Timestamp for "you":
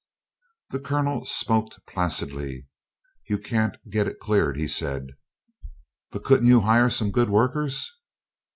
3.29-3.37, 6.47-6.61